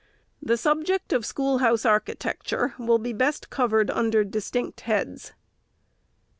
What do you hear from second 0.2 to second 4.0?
The subject of schoolhouse architecture will be best considered